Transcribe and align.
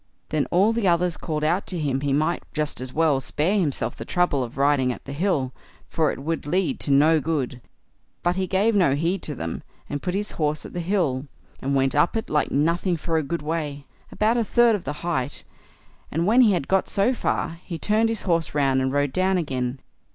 Then 0.29 0.47
all 0.47 0.73
the 0.73 0.87
others 0.87 1.15
called 1.15 1.43
out 1.43 1.67
to 1.67 1.77
him 1.77 2.01
he 2.01 2.11
might 2.11 2.41
just 2.55 2.81
as 2.81 2.91
well 2.91 3.21
spare 3.21 3.59
himself 3.59 3.95
the 3.95 4.03
trouble 4.03 4.43
of 4.43 4.57
riding 4.57 4.91
at 4.91 5.05
the 5.05 5.13
hill, 5.13 5.51
for 5.89 6.11
it 6.11 6.17
would 6.17 6.47
lead 6.47 6.79
to 6.79 6.89
no 6.89 7.19
good; 7.19 7.61
but 8.23 8.35
he 8.35 8.47
gave 8.47 8.73
no 8.73 8.95
heed 8.95 9.21
to 9.21 9.35
them, 9.35 9.61
and 9.87 10.01
put 10.01 10.15
his 10.15 10.31
horse 10.31 10.65
at 10.65 10.73
the 10.73 10.79
hill, 10.79 11.27
and 11.61 11.75
went 11.75 11.93
up 11.93 12.17
it 12.17 12.31
like 12.31 12.49
nothing 12.49 12.97
for 12.97 13.15
a 13.17 13.21
good 13.21 13.43
way, 13.43 13.85
about 14.11 14.37
a 14.37 14.43
third 14.43 14.73
of 14.75 14.85
the 14.85 14.91
height; 15.05 15.43
and 16.11 16.25
when 16.25 16.41
he 16.41 16.53
had 16.53 16.67
got 16.67 16.89
so 16.89 17.13
far, 17.13 17.59
he 17.63 17.77
turned 17.77 18.09
his 18.09 18.23
horse 18.23 18.55
round 18.55 18.81
and 18.81 18.91
rode 18.91 19.13
down 19.13 19.37
again. 19.37 19.77